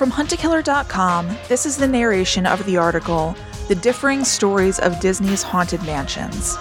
[0.00, 3.36] From huntakiller.com, this is the narration of the article,
[3.68, 6.56] The Differing Stories of Disney's Haunted Mansions.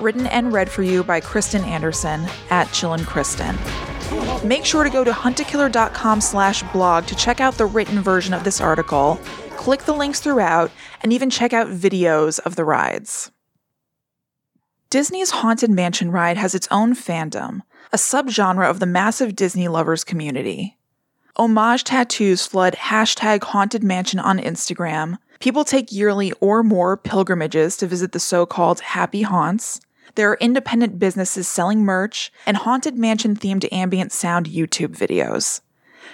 [0.00, 3.56] Written and read for you by Kristen Anderson at Chillin' Kristen.
[4.44, 8.42] Make sure to go to huntakiller.com slash blog to check out the written version of
[8.42, 9.20] this article,
[9.50, 10.72] click the links throughout,
[11.02, 13.30] and even check out videos of the rides.
[14.90, 17.60] Disney's Haunted Mansion ride has its own fandom,
[17.92, 20.78] a subgenre of the massive Disney lovers community.
[21.36, 25.16] Homage tattoos flood hashtag Haunted Mansion on Instagram.
[25.40, 29.80] People take yearly or more pilgrimages to visit the so called happy haunts.
[30.14, 35.62] There are independent businesses selling merch and Haunted Mansion themed ambient sound YouTube videos.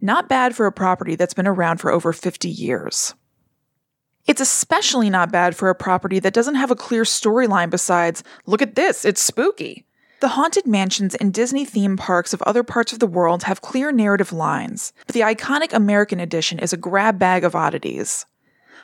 [0.00, 3.14] Not bad for a property that's been around for over 50 years.
[4.28, 8.62] It's especially not bad for a property that doesn't have a clear storyline besides, look
[8.62, 9.86] at this, it's spooky.
[10.20, 13.90] The haunted mansions in Disney theme parks of other parts of the world have clear
[13.90, 18.26] narrative lines, but the iconic American edition is a grab bag of oddities.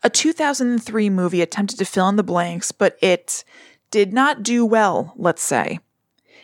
[0.03, 3.45] A 2003 movie attempted to fill in the blanks, but it
[3.91, 5.79] did not do well, let's say.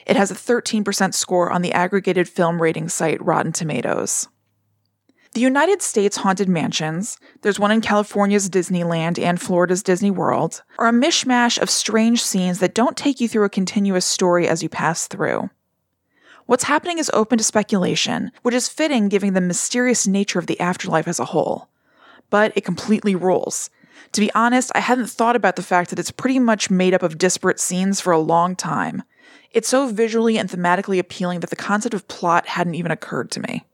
[0.06, 4.28] It has a 13% score on the aggregated film rating site Rotten Tomatoes.
[5.34, 10.88] The United States Haunted Mansions, there's one in California's Disneyland and Florida's Disney World, are
[10.88, 14.68] a mishmash of strange scenes that don't take you through a continuous story as you
[14.68, 15.48] pass through.
[16.44, 20.60] What's happening is open to speculation, which is fitting given the mysterious nature of the
[20.60, 21.70] afterlife as a whole.
[22.28, 23.70] But it completely rules.
[24.12, 27.02] To be honest, I hadn't thought about the fact that it's pretty much made up
[27.02, 29.02] of disparate scenes for a long time.
[29.50, 33.40] It's so visually and thematically appealing that the concept of plot hadn't even occurred to
[33.40, 33.64] me.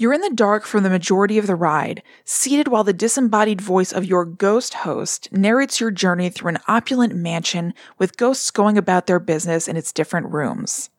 [0.00, 3.92] You're in the dark for the majority of the ride, seated while the disembodied voice
[3.92, 9.08] of your ghost host narrates your journey through an opulent mansion with ghosts going about
[9.08, 10.90] their business in its different rooms.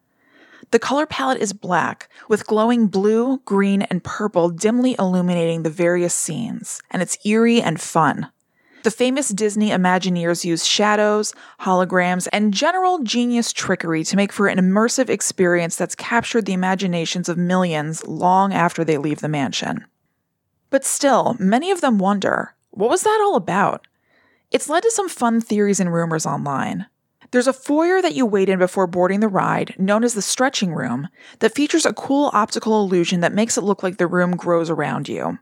[0.71, 6.13] The color palette is black, with glowing blue, green, and purple dimly illuminating the various
[6.13, 8.29] scenes, and it's eerie and fun.
[8.83, 14.57] The famous Disney Imagineers use shadows, holograms, and general genius trickery to make for an
[14.57, 19.85] immersive experience that's captured the imaginations of millions long after they leave the mansion.
[20.69, 23.85] But still, many of them wonder what was that all about?
[24.49, 26.85] It's led to some fun theories and rumors online.
[27.31, 30.73] There's a foyer that you wait in before boarding the ride, known as the stretching
[30.73, 31.09] room,
[31.39, 35.09] that features a cool optical illusion that makes it look like the room grows around
[35.09, 35.37] you.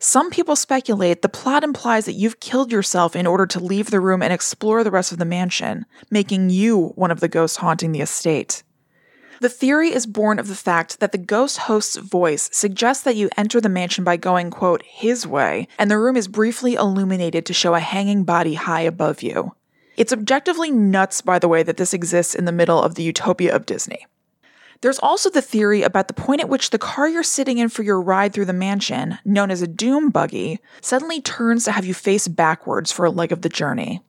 [0.00, 3.98] Some people speculate the plot implies that you've killed yourself in order to leave the
[4.00, 7.90] room and explore the rest of the mansion, making you one of the ghosts haunting
[7.90, 8.62] the estate.
[9.40, 13.28] The theory is born of the fact that the ghost host's voice suggests that you
[13.36, 17.52] enter the mansion by going, quote, his way, and the room is briefly illuminated to
[17.52, 19.52] show a hanging body high above you.
[19.96, 23.54] It's objectively nuts, by the way, that this exists in the middle of the utopia
[23.54, 24.06] of Disney.
[24.80, 27.82] There's also the theory about the point at which the car you're sitting in for
[27.82, 31.94] your ride through the mansion, known as a doom buggy, suddenly turns to have you
[31.94, 34.02] face backwards for a leg of the journey.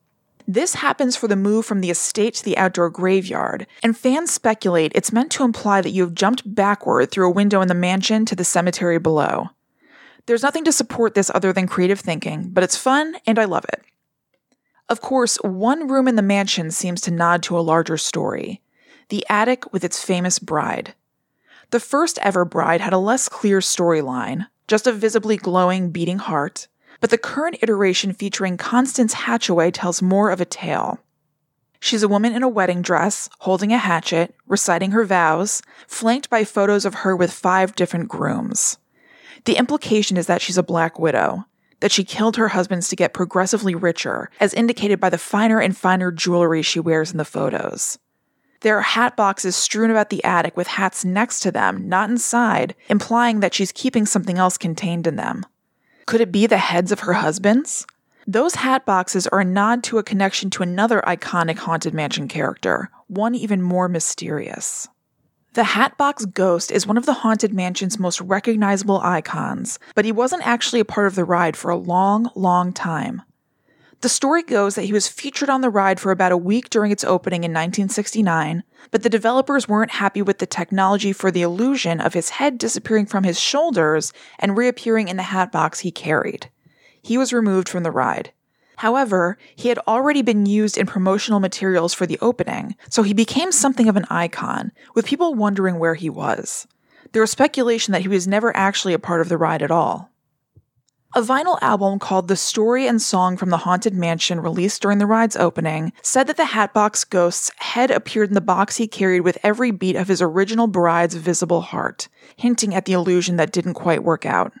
[0.46, 4.92] This happens for the move from the estate to the outdoor graveyard, and fans speculate
[4.94, 8.24] it's meant to imply that you have jumped backward through a window in the mansion
[8.26, 9.48] to the cemetery below.
[10.26, 13.64] There's nothing to support this other than creative thinking, but it's fun and I love
[13.72, 13.82] it.
[14.88, 18.60] Of course, one room in the mansion seems to nod to a larger story
[19.10, 20.94] the attic with its famous bride.
[21.70, 26.66] The first ever bride had a less clear storyline, just a visibly glowing, beating heart,
[27.00, 30.98] but the current iteration featuring Constance Hatchaway tells more of a tale.
[31.80, 36.44] She's a woman in a wedding dress, holding a hatchet, reciting her vows, flanked by
[36.44, 38.78] photos of her with five different grooms.
[39.46, 41.46] The implication is that she's a black widow,
[41.80, 45.74] that she killed her husbands to get progressively richer, as indicated by the finer and
[45.74, 47.98] finer jewelry she wears in the photos.
[48.60, 52.74] There are hat boxes strewn about the attic with hats next to them, not inside,
[52.88, 55.46] implying that she's keeping something else contained in them.
[56.06, 57.86] Could it be the heads of her husbands?
[58.26, 62.90] Those hat boxes are a nod to a connection to another iconic Haunted Mansion character,
[63.06, 64.88] one even more mysterious.
[65.54, 70.46] The Hatbox Ghost is one of the Haunted Mansion's most recognizable icons, but he wasn't
[70.46, 73.22] actually a part of the ride for a long, long time.
[74.02, 76.90] The story goes that he was featured on the ride for about a week during
[76.90, 82.00] its opening in 1969, but the developers weren't happy with the technology for the illusion
[82.00, 86.48] of his head disappearing from his shoulders and reappearing in the hat box he carried.
[87.02, 88.32] He was removed from the ride.
[88.76, 93.52] However, he had already been used in promotional materials for the opening, so he became
[93.52, 96.66] something of an icon, with people wondering where he was.
[97.12, 100.09] There was speculation that he was never actually a part of the ride at all.
[101.12, 105.06] A vinyl album called The Story and Song from the Haunted Mansion, released during the
[105.06, 109.36] ride's opening, said that the Hatbox Ghost's head appeared in the box he carried with
[109.42, 114.04] every beat of his original bride's visible heart, hinting at the illusion that didn't quite
[114.04, 114.52] work out.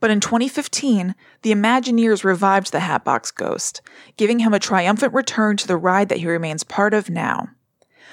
[0.00, 3.80] But in 2015, the Imagineers revived the Hatbox Ghost,
[4.16, 7.50] giving him a triumphant return to the ride that he remains part of now.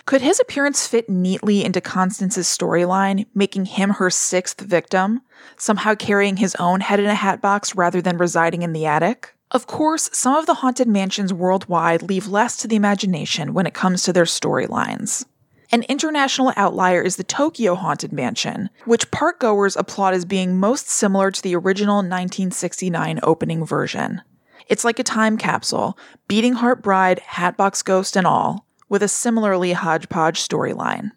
[0.05, 5.21] Could his appearance fit neatly into Constance's storyline, making him her sixth victim,
[5.57, 9.35] somehow carrying his own head in a hatbox rather than residing in the attic?
[9.51, 13.73] Of course, some of the haunted mansions worldwide leave less to the imagination when it
[13.73, 15.25] comes to their storylines.
[15.73, 21.31] An international outlier is the Tokyo Haunted Mansion, which parkgoers applaud as being most similar
[21.31, 24.21] to the original 1969 opening version.
[24.67, 29.71] It's like a time capsule, beating heart bride, hatbox ghost, and all, with a similarly
[29.71, 31.11] hodgepodge storyline.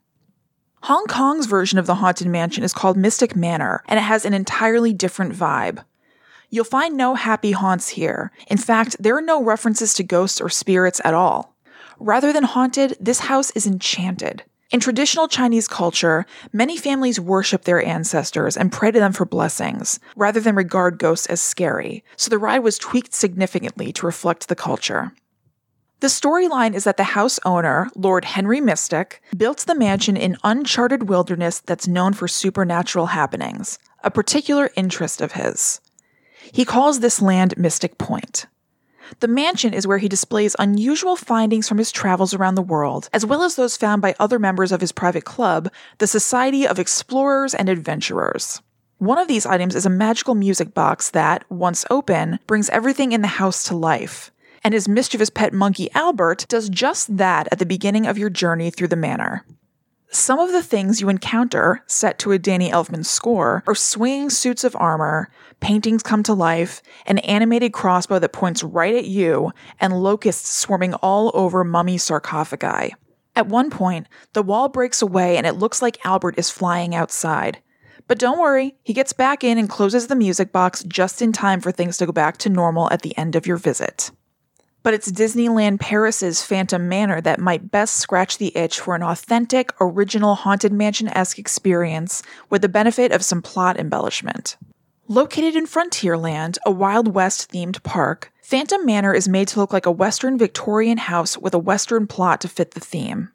[0.82, 4.32] Hong Kong's version of the Haunted Mansion is called Mystic Manor, and it has an
[4.32, 5.82] entirely different vibe.
[6.50, 8.30] You'll find no happy haunts here.
[8.46, 11.56] In fact, there are no references to ghosts or spirits at all.
[11.98, 14.44] Rather than haunted, this house is enchanted.
[14.70, 19.98] In traditional Chinese culture, many families worship their ancestors and pray to them for blessings,
[20.14, 24.54] rather than regard ghosts as scary, so the ride was tweaked significantly to reflect the
[24.54, 25.10] culture.
[26.04, 31.08] The storyline is that the house owner, Lord Henry Mystic, built the mansion in uncharted
[31.08, 35.80] wilderness that's known for supernatural happenings, a particular interest of his.
[36.52, 38.44] He calls this land Mystic Point.
[39.20, 43.24] The mansion is where he displays unusual findings from his travels around the world, as
[43.24, 47.54] well as those found by other members of his private club, the Society of Explorers
[47.54, 48.60] and Adventurers.
[48.98, 53.22] One of these items is a magical music box that, once open, brings everything in
[53.22, 54.30] the house to life.
[54.64, 58.70] And his mischievous pet monkey Albert does just that at the beginning of your journey
[58.70, 59.44] through the manor.
[60.10, 64.62] Some of the things you encounter, set to a Danny Elfman score, are swinging suits
[64.62, 65.28] of armor,
[65.60, 70.94] paintings come to life, an animated crossbow that points right at you, and locusts swarming
[70.94, 72.94] all over mummy sarcophagi.
[73.36, 77.58] At one point, the wall breaks away and it looks like Albert is flying outside.
[78.06, 81.60] But don't worry, he gets back in and closes the music box just in time
[81.60, 84.10] for things to go back to normal at the end of your visit
[84.84, 89.72] but it's Disneyland Paris's Phantom Manor that might best scratch the itch for an authentic,
[89.80, 94.56] original Haunted Mansion esque experience with the benefit of some plot embellishment.
[95.08, 99.86] Located in Frontierland, a Wild West themed park, Phantom Manor is made to look like
[99.86, 103.30] a Western Victorian house with a Western plot to fit the theme.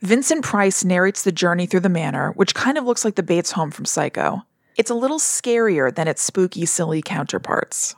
[0.00, 3.52] Vincent Price narrates the journey through the manor, which kind of looks like the Bates
[3.52, 4.42] home from Psycho.
[4.76, 7.94] It's a little scarier than its spooky, silly counterparts.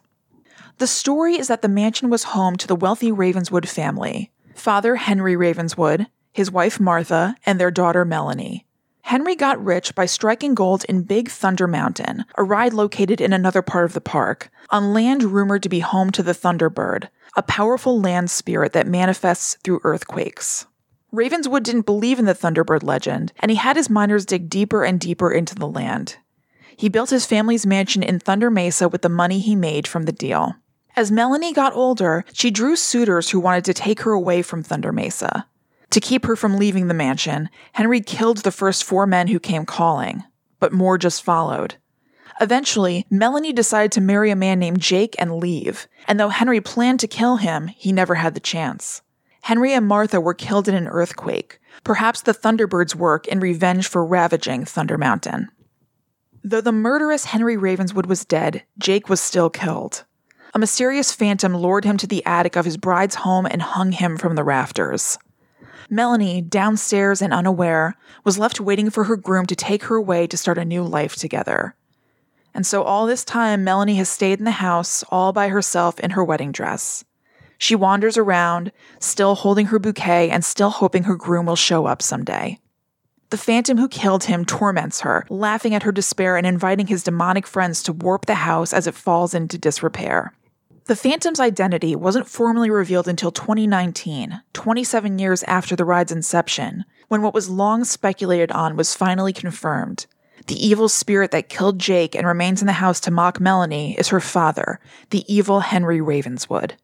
[0.80, 5.36] The story is that the mansion was home to the wealthy Ravenswood family Father Henry
[5.36, 8.64] Ravenswood, his wife Martha, and their daughter Melanie.
[9.02, 13.60] Henry got rich by striking gold in Big Thunder Mountain, a ride located in another
[13.60, 18.00] part of the park, on land rumored to be home to the Thunderbird, a powerful
[18.00, 20.64] land spirit that manifests through earthquakes.
[21.12, 24.98] Ravenswood didn't believe in the Thunderbird legend, and he had his miners dig deeper and
[24.98, 26.16] deeper into the land.
[26.74, 30.12] He built his family's mansion in Thunder Mesa with the money he made from the
[30.12, 30.54] deal.
[30.96, 34.92] As Melanie got older, she drew suitors who wanted to take her away from Thunder
[34.92, 35.46] Mesa.
[35.90, 39.66] To keep her from leaving the mansion, Henry killed the first four men who came
[39.66, 40.24] calling,
[40.58, 41.76] but more just followed.
[42.40, 47.00] Eventually, Melanie decided to marry a man named Jake and leave, and though Henry planned
[47.00, 49.02] to kill him, he never had the chance.
[49.42, 54.04] Henry and Martha were killed in an earthquake, perhaps the Thunderbirds' work in revenge for
[54.04, 55.48] ravaging Thunder Mountain.
[56.42, 60.04] Though the murderous Henry Ravenswood was dead, Jake was still killed.
[60.52, 64.16] A mysterious phantom lured him to the attic of his bride's home and hung him
[64.16, 65.16] from the rafters.
[65.88, 70.36] Melanie, downstairs and unaware, was left waiting for her groom to take her away to
[70.36, 71.74] start a new life together.
[72.52, 76.10] And so all this time, Melanie has stayed in the house all by herself in
[76.10, 77.04] her wedding dress.
[77.56, 82.02] She wanders around, still holding her bouquet and still hoping her groom will show up
[82.02, 82.58] someday.
[83.30, 87.46] The phantom who killed him torments her, laughing at her despair and inviting his demonic
[87.46, 90.32] friends to warp the house as it falls into disrepair.
[90.90, 97.22] The Phantom's identity wasn't formally revealed until 2019, 27 years after the ride's inception, when
[97.22, 100.06] what was long speculated on was finally confirmed.
[100.48, 104.08] The evil spirit that killed Jake and remains in the house to mock Melanie is
[104.08, 104.80] her father,
[105.10, 106.74] the evil Henry Ravenswood.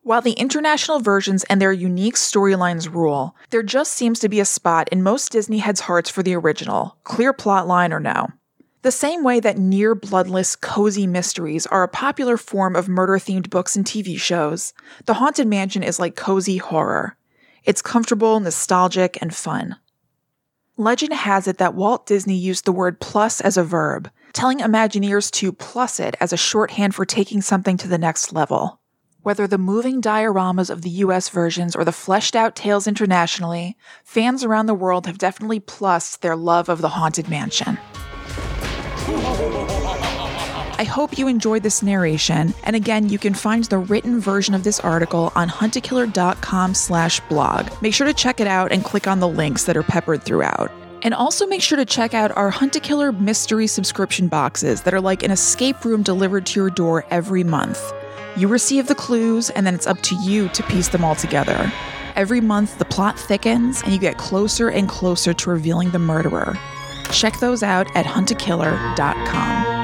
[0.00, 4.46] While the international versions and their unique storylines rule, there just seems to be a
[4.46, 8.28] spot in most Disney heads' hearts for the original, clear plotline or no.
[8.82, 13.50] The same way that near bloodless, cozy mysteries are a popular form of murder themed
[13.50, 14.72] books and TV shows,
[15.04, 17.18] The Haunted Mansion is like cozy horror.
[17.64, 19.76] It's comfortable, nostalgic, and fun.
[20.78, 25.30] Legend has it that Walt Disney used the word plus as a verb, telling Imagineers
[25.32, 28.80] to plus it as a shorthand for taking something to the next level.
[29.20, 34.42] Whether the moving dioramas of the US versions or the fleshed out tales internationally, fans
[34.42, 37.76] around the world have definitely plussed their love of the Haunted Mansion.
[40.80, 44.64] I hope you enjoyed this narration, and again, you can find the written version of
[44.64, 47.68] this article on huntakiller.com slash blog.
[47.82, 50.72] Make sure to check it out and click on the links that are peppered throughout.
[51.02, 54.94] And also make sure to check out our Hunt a Killer mystery subscription boxes that
[54.94, 57.92] are like an escape room delivered to your door every month.
[58.36, 61.70] You receive the clues, and then it's up to you to piece them all together.
[62.16, 66.56] Every month, the plot thickens, and you get closer and closer to revealing the murderer.
[67.12, 69.79] Check those out at huntakiller.com.